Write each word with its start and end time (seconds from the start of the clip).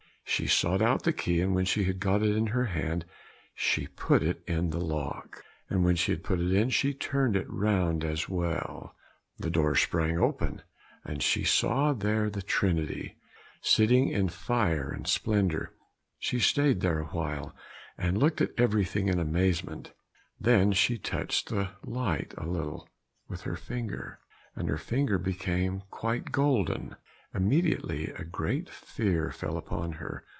She 0.23 0.47
sought 0.47 0.81
out 0.81 1.03
the 1.03 1.11
key, 1.11 1.41
and 1.41 1.53
when 1.53 1.65
she 1.65 1.83
had 1.83 1.99
got 1.99 2.23
it 2.23 2.37
in 2.37 2.47
her 2.47 2.67
hand, 2.67 3.03
she 3.53 3.85
put 3.87 4.23
it 4.23 4.41
in 4.47 4.69
the 4.69 4.79
lock, 4.79 5.43
and 5.69 5.83
when 5.83 5.97
she 5.97 6.13
had 6.13 6.23
put 6.23 6.39
it 6.39 6.53
in, 6.53 6.69
she 6.69 6.93
turned 6.93 7.35
it 7.35 7.49
round 7.49 8.05
as 8.05 8.29
well. 8.29 8.95
Then 9.37 9.47
the 9.51 9.51
door 9.53 9.75
sprang 9.75 10.17
open, 10.17 10.61
and 11.03 11.21
she 11.21 11.43
saw 11.43 11.91
there 11.91 12.29
the 12.29 12.41
Trinity 12.41 13.17
sitting 13.61 14.07
in 14.07 14.29
fire 14.29 14.89
and 14.89 15.05
splendour. 15.05 15.73
She 16.17 16.39
stayed 16.39 16.79
there 16.79 16.99
awhile, 16.99 17.53
and 17.97 18.17
looked 18.17 18.39
at 18.39 18.53
everything 18.57 19.09
in 19.09 19.19
amazement; 19.19 19.91
then 20.39 20.71
she 20.71 20.97
touched 20.97 21.49
the 21.49 21.71
light 21.85 22.33
a 22.37 22.45
little 22.47 22.87
with 23.27 23.41
her 23.41 23.57
finger, 23.57 24.19
and 24.55 24.69
her 24.69 24.77
finger 24.77 25.17
became 25.17 25.83
quite 25.91 26.31
golden. 26.31 26.95
Immediately 27.33 28.07
a 28.07 28.25
great 28.25 28.69
fear 28.69 29.31
fell 29.31 29.57
on 29.69 29.93
her. 29.93 30.25